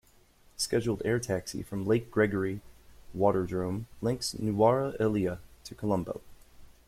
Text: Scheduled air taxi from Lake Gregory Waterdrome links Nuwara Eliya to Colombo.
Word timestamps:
Scheduled 0.57 1.03
air 1.05 1.19
taxi 1.19 1.61
from 1.61 1.85
Lake 1.85 2.09
Gregory 2.09 2.61
Waterdrome 3.15 3.85
links 4.01 4.33
Nuwara 4.33 4.97
Eliya 4.99 5.37
to 5.65 5.75
Colombo. 5.75 6.21